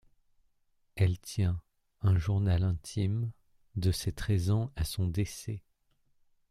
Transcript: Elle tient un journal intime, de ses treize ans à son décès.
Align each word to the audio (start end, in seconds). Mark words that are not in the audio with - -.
Elle 0.95 1.19
tient 1.19 1.61
un 2.01 2.17
journal 2.17 2.63
intime, 2.63 3.29
de 3.75 3.91
ses 3.91 4.11
treize 4.11 4.49
ans 4.49 4.71
à 4.75 4.83
son 4.83 5.05
décès. 5.07 5.61